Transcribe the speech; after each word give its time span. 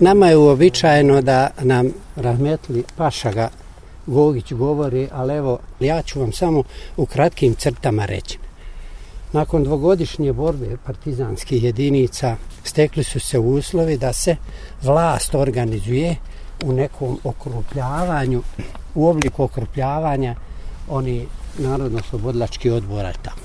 Nama 0.00 0.28
je 0.28 0.36
uobičajeno 0.36 1.22
da 1.22 1.50
nam 1.62 1.92
rahmetli 2.16 2.84
Pašaga 2.96 3.48
Gogić 4.06 4.52
govori, 4.52 5.08
ali 5.12 5.34
evo, 5.34 5.58
ja 5.80 6.02
ću 6.02 6.20
vam 6.20 6.32
samo 6.32 6.62
u 6.96 7.06
kratkim 7.06 7.54
crtama 7.54 8.04
reći. 8.04 8.38
Nakon 9.32 9.64
dvogodišnje 9.64 10.32
borbe 10.32 10.76
partizanskih 10.86 11.64
jedinica 11.64 12.36
stekli 12.64 13.04
su 13.04 13.20
se 13.20 13.38
uslovi 13.38 13.98
da 13.98 14.12
se 14.12 14.36
vlast 14.82 15.34
organizuje 15.34 16.16
u 16.64 16.72
nekom 16.72 17.18
okrupljavanju, 17.24 18.42
u 18.94 19.08
obliku 19.08 19.42
okrupljavanja 19.42 20.34
oni 20.88 21.26
narodno-slobodlački 21.58 22.70
odbora 22.70 23.12
tamo. 23.12 23.42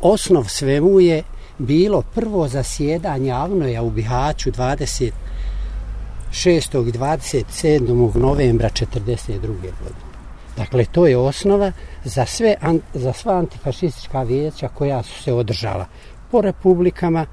Osnov 0.00 0.44
svemu 0.44 1.00
je 1.00 1.22
bilo 1.62 2.02
prvo 2.14 2.48
zasjedanje 2.48 3.32
Avnoja 3.32 3.82
u 3.82 3.90
Bihaću 3.90 4.50
26. 4.50 5.12
i 6.88 6.92
27. 6.92 8.16
novembra 8.16 8.68
1942. 8.68 9.40
godine. 9.40 10.12
Dakle, 10.56 10.84
to 10.84 11.06
je 11.06 11.16
osnova 11.16 11.72
za, 12.04 12.26
sve, 12.26 12.56
za 12.94 13.12
sva 13.12 13.38
antifašistička 13.38 14.22
vijeća 14.22 14.68
koja 14.68 15.02
su 15.02 15.22
se 15.22 15.32
održala 15.32 15.86
po 16.30 16.40
republikama, 16.40 17.26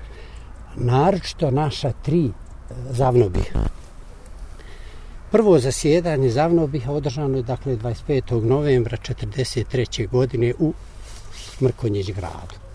naročito 0.76 1.52
naša 1.52 1.92
tri 1.92 2.26
e, 2.26 2.32
zavnobih. 2.90 3.54
Prvo 5.32 5.60
zasjedanje 5.60 6.30
zavnobih 6.30 6.90
održano 6.90 7.38
je 7.38 7.44
dakle 7.44 7.78
25. 7.78 8.44
novembra 8.44 8.98
1943. 8.98 10.10
godine 10.10 10.54
u 10.60 10.74
Mrkonjić 11.62 12.12
gradu. 12.12 12.69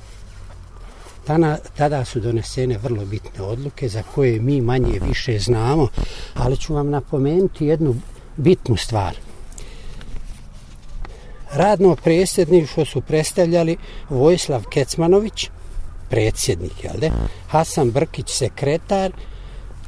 Tana, 1.27 1.59
tada 1.77 2.05
su 2.05 2.21
donesene 2.21 2.79
vrlo 2.79 3.05
bitne 3.05 3.45
odluke 3.45 3.89
za 3.89 4.03
koje 4.15 4.41
mi 4.41 4.61
manje 4.61 5.01
više 5.09 5.39
znamo, 5.39 5.89
ali 6.35 6.57
ću 6.57 6.75
vam 6.75 6.91
napomenuti 6.91 7.67
jednu 7.67 7.95
bitnu 8.37 8.77
stvar– 8.77 9.17
radno 11.55 11.97
predsjedništvo 11.97 12.85
su 12.85 13.01
predstavljali 13.01 13.77
Vojislav 14.11 14.65
Kecmanović, 14.71 15.51
predsjednik, 16.11 16.85
jel 16.85 17.01
de? 17.01 17.11
Hasan 17.49 17.91
Brkić, 17.91 18.31
sekretar, 18.31 19.13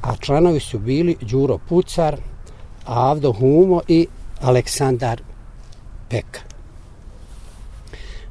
a 0.03 0.17
članovi 0.17 0.61
su 0.61 0.79
bili 0.79 1.17
Đuro 1.21 1.59
Pucar, 1.69 2.17
Avdo 2.85 3.33
Humo 3.33 3.81
i 3.89 4.07
Aleksandar 4.41 5.23
Peka. 6.09 6.41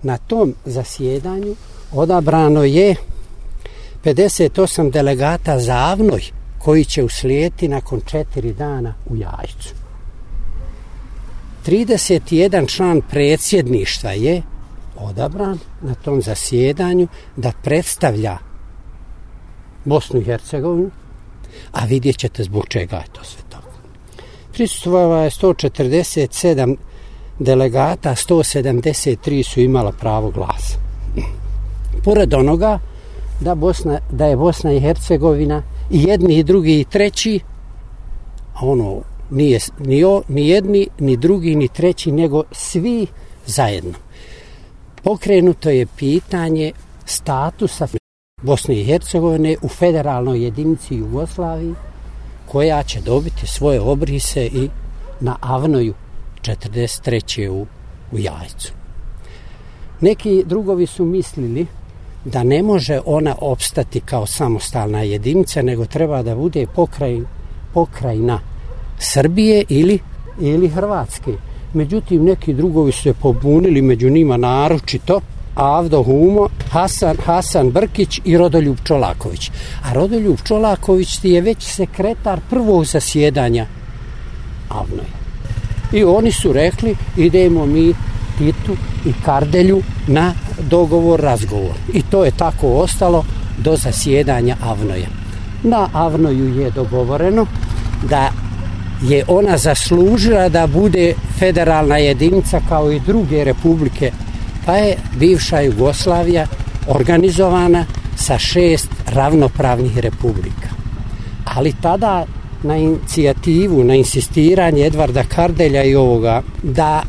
Na 0.04 0.18
tom 0.18 0.54
zasjedanju 0.66 1.56
odabrano 1.96 2.64
je 2.64 2.96
58 4.04 4.92
delegata 4.92 5.60
za 5.60 5.76
Avnoj 5.76 6.22
koji 6.60 6.86
će 6.86 7.04
uslijeti 7.04 7.68
nakon 7.68 8.02
četiri 8.06 8.54
dana 8.54 8.94
u 9.10 9.16
Jajcu. 9.16 9.74
31 11.66 12.76
član 12.76 13.02
predsjedništva 13.10 14.12
je 14.12 14.42
odabran 14.96 15.60
na 15.82 15.96
tom 15.96 16.22
zasjedanju 16.22 17.08
da 17.36 17.52
predstavlja 17.64 18.38
Bosnu 19.86 20.20
i 20.20 20.24
Hercegovinu, 20.24 20.92
a 21.72 21.86
vidjet 21.86 22.18
ćete 22.18 22.44
zbog 22.44 22.68
čega 22.68 22.96
je 22.96 23.06
to 23.14 23.24
sve 23.24 23.42
tako. 23.50 23.72
Prisustvova 24.54 25.24
je 25.24 25.30
147 25.30 26.78
delegata, 27.40 28.16
173 28.16 29.44
su 29.44 29.60
imala 29.60 29.92
pravo 29.92 30.30
glasa. 30.30 30.78
Pored 32.04 32.34
onoga 32.34 32.80
da, 33.40 33.56
Bosna, 33.56 34.00
da 34.12 34.26
je 34.26 34.38
Bosna 34.38 34.72
i 34.72 34.80
Hercegovina 34.80 35.64
i 35.92 36.04
jedni 36.04 36.38
i 36.38 36.44
drugi 36.44 36.80
i 36.80 36.84
treći, 36.84 37.40
ono 38.62 39.02
nije 39.32 39.60
ni, 39.80 40.04
o, 40.04 40.22
ni 40.28 40.48
jedni, 40.48 40.88
ni 41.00 41.18
drugi, 41.18 41.56
ni 41.56 41.68
treći, 41.68 42.12
nego 42.12 42.44
svi 42.52 43.08
zajedno. 43.46 43.94
Pokrenuto 45.04 45.70
je 45.70 45.86
pitanje 45.86 46.72
statusa 47.06 47.88
Bosne 48.42 48.76
i 48.76 48.84
Hercegovine 48.84 49.56
u 49.62 49.68
federalnoj 49.68 50.44
jedinici 50.44 50.96
Jugoslaviji, 50.96 51.74
koja 52.46 52.84
će 52.84 53.02
dobiti 53.02 53.48
svoje 53.48 53.82
obrise 53.82 54.46
i 54.46 54.70
na 55.20 55.38
Avnoju 55.42 55.94
43. 56.42 57.50
u, 57.50 57.66
u 58.12 58.20
Jajcu. 58.20 58.74
Neki 60.02 60.44
drugovi 60.46 60.86
su 60.86 61.06
mislili 61.06 61.68
da 62.26 62.44
ne 62.44 62.64
može 62.64 63.00
ona 63.06 63.36
opstati 63.42 64.00
kao 64.00 64.26
samostalna 64.26 65.02
jedinica, 65.02 65.62
nego 65.62 65.86
treba 65.86 66.24
da 66.24 66.36
bude 66.36 66.66
pokraj, 66.76 67.20
pokrajna 67.74 68.40
Srbije 69.00 69.64
ili, 69.70 70.00
ili 70.40 70.70
Hrvatske. 70.70 71.32
Međutim, 71.74 72.24
neki 72.24 72.54
drugovi 72.54 72.92
su 72.92 73.02
se 73.02 73.14
pobunili 73.14 73.82
među 73.82 74.10
njima 74.10 74.38
naročito 74.38 75.22
Avdo 75.56 76.04
Humo, 76.04 76.48
Hasan, 76.72 77.18
Hasan 77.26 77.70
Brkić 77.70 78.22
i 78.26 78.38
Rodoljub 78.38 78.78
Čolaković. 78.84 79.52
A 79.84 79.94
Rodoljub 79.94 80.38
Čolaković 80.44 81.18
ti 81.18 81.30
je 81.30 81.42
već 81.42 81.64
sekretar 81.64 82.40
prvog 82.50 82.86
zasjedanja 82.86 83.66
Avnoja. 84.70 85.16
I 85.94 86.04
oni 86.04 86.32
su 86.32 86.54
rekli, 86.54 86.96
idemo 87.18 87.66
mi 87.66 87.94
Titu 88.38 88.76
i 89.06 89.14
Kardelju 89.26 89.82
na 90.08 90.34
dogovor, 90.70 91.20
razgovor. 91.20 91.76
I 91.94 92.02
to 92.02 92.26
je 92.26 92.32
tako 92.32 92.68
ostalo 92.68 93.26
do 93.58 93.76
zasjedanja 93.76 94.56
Avnoja. 94.64 95.08
Na 95.64 95.90
Avnoju 95.94 96.60
je 96.60 96.72
dogovoreno 96.72 97.46
da 98.10 98.32
je 99.02 99.24
ona 99.28 99.58
zaslužila 99.58 100.50
da 100.50 100.68
bude 100.68 101.14
federalna 101.40 101.98
jedinica 101.98 102.62
kao 102.70 102.92
i 102.92 103.00
druge 103.00 103.44
republike, 103.44 104.12
pa 104.66 104.74
je 104.74 104.98
bivša 105.20 105.62
Jugoslavija 105.62 106.48
organizovana 106.88 107.86
sa 108.16 108.38
šest 108.38 108.90
ravnopravnih 109.14 109.98
republika. 109.98 110.70
Ali 111.46 111.74
tada 111.82 112.26
na 112.64 112.78
inicijativu, 112.78 113.84
na 113.84 113.96
insistiranje 113.96 114.86
Edvarda 114.86 115.24
Kardelja 115.24 115.84
i 115.84 115.96
ovoga, 115.96 116.42
da 116.64 117.04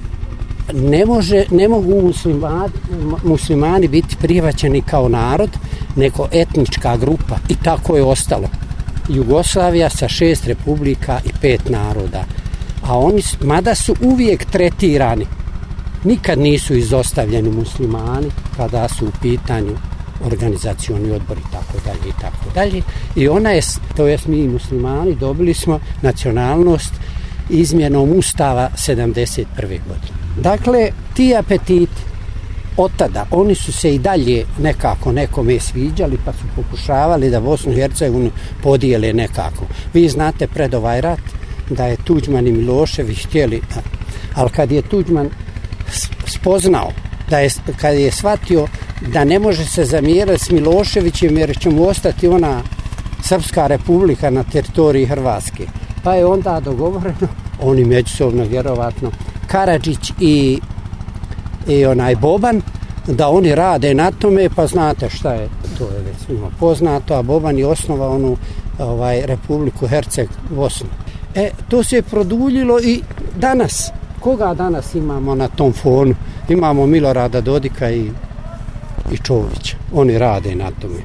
ne, 0.73 1.07
može, 1.07 1.45
ne 1.51 1.69
mogu 1.69 2.03
muslimani, 2.03 2.73
muslimani 3.25 3.89
biti 3.89 4.17
prihvaćeni 4.17 4.83
kao 4.83 5.09
narod, 5.09 5.51
nego 5.97 6.29
etnička 6.33 6.97
grupa 6.97 7.37
i 7.49 7.55
tako 7.65 7.97
je 7.97 8.05
ostalo. 8.05 8.49
Jugoslavija 9.09 9.91
sa 9.91 10.09
šest 10.09 10.47
republika 10.47 11.21
i 11.25 11.31
pet 11.41 11.69
naroda. 11.69 12.25
A 12.83 12.99
oni, 12.99 13.23
mada 13.41 13.75
su 13.75 13.95
uvijek 14.01 14.45
tretirani, 14.45 15.27
nikad 16.05 16.39
nisu 16.39 16.75
izostavljeni 16.75 17.51
muslimani 17.51 18.31
kada 18.57 18.89
su 18.89 19.07
u 19.07 19.13
pitanju 19.23 19.73
organizacioni 20.25 21.11
odbor 21.11 21.39
i 21.39 21.53
tako 21.53 21.79
dalje 21.85 22.09
i 22.09 22.21
tako 22.21 22.51
dalje. 22.55 22.83
I 23.17 23.29
ona 23.29 23.51
je, 23.51 23.63
to 23.97 24.07
jest 24.07 24.27
mi 24.27 24.49
muslimani, 24.49 25.15
dobili 25.15 25.55
smo 25.55 25.81
nacionalnost 26.03 26.93
izmjenom 27.51 28.13
Ustava 28.19 28.71
71. 28.77 29.45
godine. 29.63 30.17
Dakle, 30.37 30.91
ti 31.15 31.37
apetiti 31.37 32.03
od 32.77 32.91
tada 32.97 33.27
oni 33.31 33.55
su 33.55 33.73
se 33.73 33.95
i 33.95 33.99
dalje 33.99 34.45
nekako 34.59 35.13
nekome 35.13 35.61
sviđali 35.61 36.19
pa 36.25 36.33
su 36.33 36.45
pokušavali 36.57 37.31
da 37.31 37.41
Bosnu 37.41 37.73
i 37.73 37.77
Hercegovinu 37.77 38.31
podijele 38.63 39.13
nekako. 39.13 39.65
Vi 39.95 40.09
znate 40.09 40.47
pred 40.47 40.75
ovaj 40.75 41.01
rat 41.01 41.21
da 41.71 41.87
je 41.87 41.97
Tuđman 42.05 42.47
i 42.47 42.53
Milošević 42.53 43.27
htjeli, 43.27 43.61
ali 44.35 44.51
kad 44.51 44.73
je 44.73 44.83
Tuđman 44.83 45.31
spoznao 46.27 46.93
da 47.31 47.39
je, 47.39 47.51
kad 47.81 47.95
je 47.95 48.11
shvatio 48.11 48.67
da 49.13 49.25
ne 49.25 49.39
može 49.39 49.65
se 49.65 49.85
zamjerati 49.85 50.45
s 50.45 50.51
Miloševićem 50.51 51.39
jer 51.39 51.59
će 51.59 51.71
mu 51.71 51.89
ostati 51.89 52.29
ona 52.29 52.63
Srpska 53.23 53.67
republika 53.67 54.31
na 54.31 54.45
teritoriji 54.45 55.07
Hrvatske. 55.07 55.67
Pa 56.07 56.15
je 56.15 56.27
onda 56.27 56.61
dogovoreno, 56.61 57.29
oni 57.63 57.85
međusobno 57.85 58.45
vjerovatno, 58.45 59.11
Karadžić 59.47 60.13
i 60.21 60.59
i 61.69 61.87
onaj 61.87 62.17
Boban, 62.17 62.63
da 63.07 63.29
oni 63.29 63.55
rade 63.55 63.95
na 63.95 64.11
tome, 64.11 64.49
pa 64.57 64.67
znate 64.67 65.11
šta 65.11 65.33
je, 65.33 65.49
to 65.79 65.85
je 65.85 66.03
već 66.03 66.17
svima 66.27 66.51
poznato, 66.61 67.15
a 67.15 67.23
Boban 67.23 67.59
je 67.59 67.67
osnova 67.67 68.09
onu 68.09 68.37
ovaj, 68.79 69.27
Republiku 69.27 69.87
Herceg 69.87 70.29
Bosnu. 70.51 70.89
E, 71.35 71.51
to 71.69 71.83
se 71.85 71.97
je 71.97 72.03
produljilo 72.03 72.81
i 72.81 73.01
danas. 73.37 73.91
Koga 74.21 74.55
danas 74.55 74.95
imamo 74.95 75.35
na 75.35 75.49
tom 75.49 75.73
fonu? 75.73 76.15
Imamo 76.49 76.87
Milorada 76.87 77.41
Dodika 77.41 77.91
i, 77.91 78.11
i 79.13 79.17
Čovića. 79.17 79.77
Oni 79.95 80.19
rade 80.19 80.55
na 80.55 80.71
tome. 80.81 81.01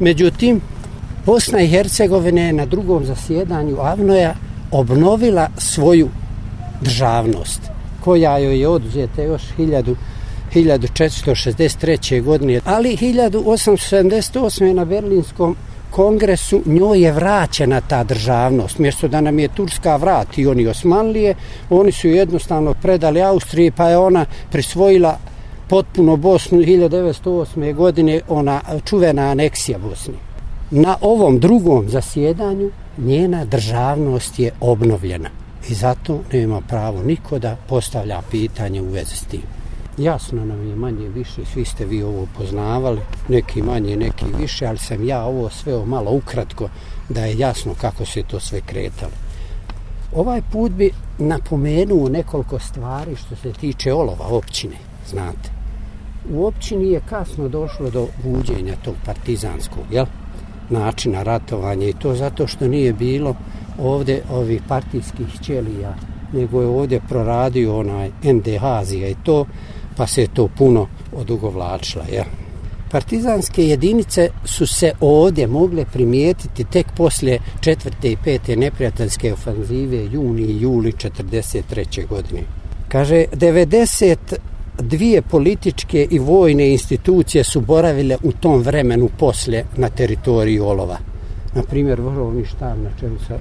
Međutim, 0.00 0.60
Bosna 1.26 1.60
i 1.60 1.68
Hercegovina 1.68 2.40
je 2.40 2.52
na 2.52 2.66
drugom 2.66 3.04
zasjedanju 3.04 3.76
Avnoja 3.80 4.34
obnovila 4.70 5.48
svoju 5.58 6.08
državnost 6.80 7.60
koja 8.04 8.38
joj 8.38 8.60
je 8.60 8.68
oduzeta 8.68 9.22
još 9.22 9.42
1000, 9.58 9.94
1463. 10.54 12.22
godine. 12.22 12.60
Ali 12.64 12.96
1878. 12.96 14.72
na 14.72 14.84
Berlinskom 14.84 15.56
kongresu 15.90 16.62
njoj 16.66 17.00
je 17.00 17.12
vraćena 17.12 17.80
ta 17.80 18.04
državnost. 18.04 18.78
Mjesto 18.78 19.08
da 19.08 19.20
nam 19.20 19.38
je 19.38 19.48
Turska 19.48 19.96
vrat 19.96 20.38
i 20.38 20.46
oni 20.46 20.66
Osmanlije, 20.66 21.34
oni 21.70 21.92
su 21.92 22.08
jednostavno 22.08 22.74
predali 22.74 23.22
Austriji 23.22 23.70
pa 23.70 23.88
je 23.88 23.98
ona 23.98 24.26
prisvojila 24.50 25.18
potpuno 25.68 26.16
Bosnu 26.16 26.58
1908. 26.58 27.74
godine 27.74 28.20
ona 28.28 28.60
čuvena 28.84 29.22
aneksija 29.22 29.78
Bosni. 29.78 30.14
Na 30.70 30.96
ovom 31.00 31.38
drugom 31.38 31.88
zasjedanju 31.88 32.70
njena 32.98 33.44
državnost 33.44 34.38
je 34.38 34.50
obnovljena 34.60 35.28
i 35.68 35.74
zato 35.74 36.20
nema 36.32 36.60
pravo 36.60 37.02
niko 37.02 37.38
da 37.38 37.56
postavlja 37.68 38.22
pitanje 38.30 38.82
u 38.82 38.90
vezi 38.90 39.16
s 39.16 39.22
tim. 39.22 39.42
Jasno 39.98 40.44
nam 40.44 40.68
je 40.68 40.76
manje 40.76 41.08
više, 41.08 41.44
svi 41.52 41.64
ste 41.64 41.84
vi 41.84 42.02
ovo 42.02 42.26
poznavali, 42.38 43.00
neki 43.28 43.62
manje, 43.62 43.96
neki 43.96 44.24
više, 44.38 44.66
ali 44.66 44.78
sam 44.78 45.08
ja 45.08 45.24
ovo 45.24 45.50
sve 45.50 45.84
malo 45.84 46.10
ukratko 46.10 46.68
da 47.08 47.24
je 47.24 47.38
jasno 47.38 47.74
kako 47.80 48.04
se 48.04 48.22
to 48.22 48.40
sve 48.40 48.60
kretalo. 48.60 49.12
Ovaj 50.14 50.42
put 50.52 50.72
bi 50.72 50.90
napomenuo 51.18 52.08
nekoliko 52.08 52.58
stvari 52.58 53.16
što 53.16 53.36
se 53.36 53.52
tiče 53.52 53.92
olova 53.92 54.26
općine, 54.26 54.76
znate. 55.10 55.50
U 56.30 56.46
općini 56.46 56.90
je 56.90 57.00
kasno 57.08 57.48
došlo 57.48 57.90
do 57.90 58.06
buđenja 58.24 58.74
tog 58.84 58.94
partizanskog, 59.04 59.84
jel? 59.90 60.06
Načina 60.70 61.22
ratovanja 61.22 61.88
i 61.88 61.92
to 61.92 62.14
zato 62.14 62.46
što 62.46 62.68
nije 62.68 62.92
bilo 62.92 63.36
ovde 63.78 64.22
ovih 64.30 64.62
partijskih 64.68 65.40
ćelija, 65.42 65.94
nego 66.32 66.60
je 66.60 66.66
ovdje 66.66 67.00
proradio 67.08 67.78
onaj 67.78 68.10
NDH 68.22 68.64
Azija 68.64 69.08
i 69.08 69.16
to, 69.22 69.46
pa 69.96 70.06
se 70.06 70.20
je 70.20 70.34
to 70.34 70.48
puno 70.48 70.86
odugovlačila. 71.16 72.04
Ja. 72.12 72.24
Partizanske 72.90 73.66
jedinice 73.66 74.30
su 74.44 74.66
se 74.66 74.92
ovdje 75.00 75.46
mogle 75.46 75.84
primijetiti 75.92 76.64
tek 76.64 76.86
poslije 76.96 77.40
četvrte 77.60 78.12
i 78.12 78.16
pete 78.24 78.56
neprijateljske 78.56 79.32
ofanzive 79.32 80.04
juni 80.04 80.42
i 80.42 80.60
juli 80.60 80.92
43. 80.92 82.06
godine. 82.06 82.42
Kaže, 82.88 83.24
90 83.32 84.16
dvije 84.78 85.22
političke 85.22 86.08
i 86.10 86.18
vojne 86.18 86.70
institucije 86.72 87.44
su 87.44 87.60
boravile 87.60 88.16
u 88.22 88.32
tom 88.32 88.62
vremenu 88.62 89.08
posle 89.18 89.64
na 89.76 89.88
teritoriji 89.88 90.60
Olova. 90.60 90.98
Na 91.54 91.62
primjer, 91.62 92.00
vrhovni 92.00 92.44
štab 92.44 92.78
na 92.82 92.90
čelu 93.00 93.18
sa 93.28 93.38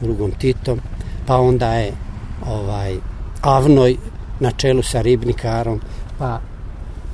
drugom 0.00 0.30
Titom, 0.30 0.80
pa 1.26 1.36
onda 1.36 1.74
je 1.74 1.92
ovaj 2.46 2.96
Avnoj 3.40 3.96
na 4.40 4.50
čelu 4.50 4.82
sa 4.82 5.00
Ribnikarom, 5.00 5.80
pa 6.18 6.40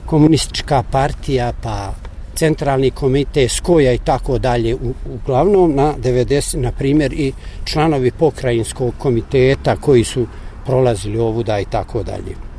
komunistička 0.06 0.82
partija, 0.90 1.52
pa 1.62 1.92
centralni 2.34 2.90
komite 2.90 3.48
Skoja 3.48 3.92
i 3.92 3.98
tako 3.98 4.38
dalje. 4.38 4.74
U, 4.74 4.94
Uglavnom 5.14 5.74
na 5.74 5.94
90, 6.02 6.56
na 6.56 6.72
primjer, 6.72 7.12
i 7.12 7.32
članovi 7.64 8.10
pokrajinskog 8.10 8.94
komiteta 8.98 9.76
koji 9.76 10.04
su 10.04 10.26
prolazili 10.66 11.18
ovuda 11.18 11.60
i 11.60 11.64
tako 11.64 12.02
dalje. 12.02 12.49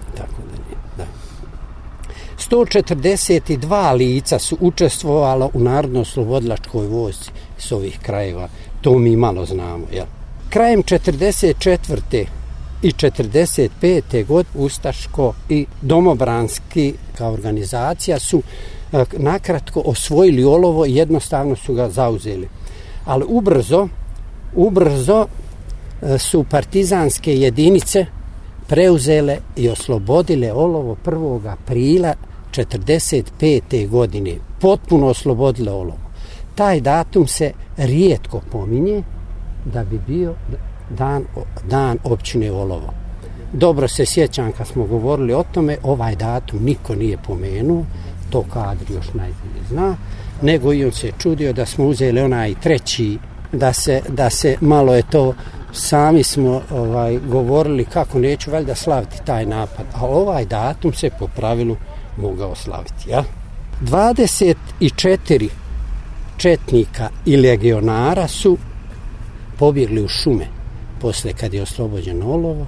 142 2.52 3.96
lica 3.96 4.40
su 4.40 4.58
učestvovalo 4.60 5.50
u 5.54 5.60
narodno-slobodlačkoj 5.60 6.88
vojci 6.88 7.32
s 7.58 7.72
ovih 7.72 8.00
krajeva. 8.02 8.48
To 8.82 9.00
mi 9.00 9.16
malo 9.16 9.46
znamo, 9.46 9.86
jel? 9.94 10.06
Krajem 10.50 10.84
44 10.84 12.26
i 12.82 12.92
45. 12.92 14.26
god 14.26 14.46
Ustaško 14.56 15.34
i 15.50 15.66
Domobranski 15.82 16.94
kao 17.18 17.34
organizacija 17.34 18.20
su 18.20 18.42
e, 18.94 19.04
nakratko 19.18 19.82
osvojili 19.86 20.44
olovo 20.44 20.86
i 20.86 20.96
jednostavno 20.96 21.56
su 21.56 21.74
ga 21.74 21.90
zauzeli. 21.90 22.50
Ali 23.06 23.26
ubrzo, 23.28 23.88
ubrzo 24.56 25.28
e, 26.02 26.18
su 26.18 26.44
partizanske 26.44 27.36
jedinice 27.36 28.06
preuzele 28.68 29.38
i 29.56 29.70
oslobodile 29.70 30.54
olovo 30.54 30.98
1. 31.06 31.52
aprila 31.52 32.14
45. 32.52 33.90
godine. 33.90 34.36
Potpuno 34.60 35.08
oslobodile 35.08 35.72
olovo. 35.72 36.12
Taj 36.56 36.82
datum 36.82 37.28
se 37.28 37.52
rijetko 37.78 38.42
pominje 38.52 39.04
da 39.66 39.84
bi 39.84 40.00
bio 40.08 40.34
dan, 40.98 41.24
dan 41.70 41.98
općine 42.04 42.52
Olovo. 42.52 42.94
Dobro 43.54 43.88
se 43.88 44.06
sjećam 44.06 44.52
kad 44.52 44.68
smo 44.68 44.86
govorili 44.86 45.34
o 45.34 45.44
tome, 45.44 45.78
ovaj 45.84 46.16
datum 46.16 46.64
niko 46.64 46.96
nije 46.96 47.18
pomenuo, 47.18 47.86
to 48.30 48.44
kadr 48.54 48.92
još 48.92 49.06
najbolje 49.14 49.62
zna, 49.70 49.96
nego 50.42 50.74
i 50.74 50.86
on 50.86 50.92
se 50.92 51.12
čudio 51.18 51.54
da 51.54 51.66
smo 51.66 51.86
uzeli 51.86 52.22
onaj 52.22 52.56
treći, 52.62 53.18
da 53.52 53.74
se, 53.74 54.02
da 54.10 54.30
se 54.30 54.58
malo 54.62 54.96
je 54.96 55.04
to, 55.12 55.34
sami 55.74 56.24
smo 56.24 56.62
ovaj 56.72 57.20
govorili 57.28 57.86
kako 57.86 58.20
neću 58.20 58.52
valjda 58.52 58.76
slaviti 58.76 59.26
taj 59.26 59.46
napad, 59.46 59.86
a 59.96 60.06
ovaj 60.06 60.46
datum 60.46 60.94
se 60.94 61.10
po 61.20 61.28
pravilu 61.28 61.76
mogao 62.22 62.56
slaviti. 62.56 63.10
Ja? 63.10 63.24
24 63.82 65.50
četnika 66.38 67.10
i 67.26 67.38
legionara 67.38 68.28
su 68.28 68.58
pobjegli 69.60 70.04
u 70.04 70.08
šume 70.08 70.48
posle 71.02 71.34
kad 71.34 71.54
je 71.54 71.62
oslobođeno 71.62 72.34
olovo 72.34 72.68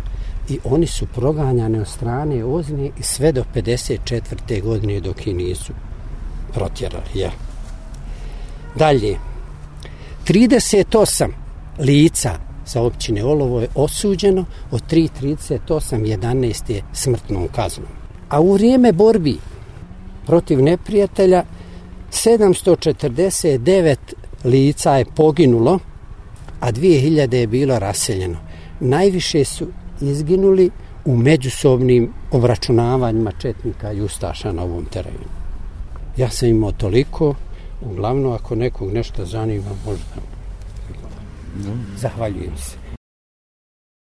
i 0.49 0.59
oni 0.63 0.87
su 0.87 1.05
proganjani 1.05 1.79
od 1.79 1.87
strane 1.87 2.45
Ozne 2.45 2.89
i 2.99 3.03
sve 3.03 3.31
do 3.31 3.43
54. 3.55 4.61
godine 4.61 4.99
dok 4.99 5.27
i 5.27 5.33
nisu 5.33 5.73
protjerali. 6.53 7.05
Ja. 7.13 7.31
Dalje, 8.75 9.17
38 10.27 11.29
lica 11.79 12.39
sa 12.65 12.81
općine 12.81 13.23
Olovo 13.23 13.61
je 13.61 13.67
osuđeno, 13.75 14.45
od 14.71 14.81
3.38 14.91 16.17
11 16.17 16.71
je 16.71 16.83
smrtnom 16.93 17.47
kaznom. 17.47 18.02
A 18.33 18.41
u 18.41 18.53
vrijeme 18.53 18.91
borbi 18.91 19.37
protiv 20.25 20.61
neprijatelja 20.61 21.43
749 22.11 23.95
lica 24.43 24.95
je 24.95 25.05
poginulo, 25.05 25.79
a 26.59 26.71
2000 26.71 27.35
je 27.35 27.47
bilo 27.47 27.79
raseljeno. 27.79 28.37
Najviše 28.79 29.43
su 29.45 29.67
izginuli 30.01 30.69
u 31.05 31.17
međusobnim 31.17 32.13
obračunavanjima 32.31 33.31
Četnika 33.31 33.91
i 33.91 34.01
Ustaša 34.01 34.51
na 34.51 34.63
ovom 34.63 34.85
terenu. 34.85 35.27
Ja 36.17 36.29
sam 36.29 36.49
imao 36.49 36.71
toliko, 36.71 37.35
uglavnom 37.81 38.31
ako 38.31 38.55
nekog 38.55 38.93
nešto 38.93 39.25
zanima, 39.25 39.69
možda. 39.85 40.15
Zahvaljujem 41.97 42.57
se. 42.57 43.02